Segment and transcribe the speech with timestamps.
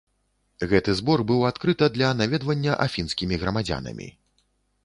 [0.71, 4.13] Гэты збор быў адкрыта для наведвання афінскімі грамадзянамі.